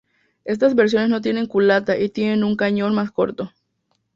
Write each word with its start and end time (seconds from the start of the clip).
Estas 0.45 0.73
versiones 0.73 1.09
no 1.11 1.21
tienen 1.21 1.45
culata 1.45 1.95
y 1.95 2.09
tienen 2.09 2.43
un 2.43 2.55
cañón 2.55 2.95
más 2.95 3.11
corto. 3.11 3.53